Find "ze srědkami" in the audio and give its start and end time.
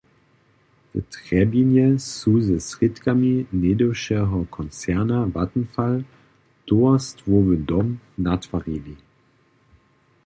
2.47-3.33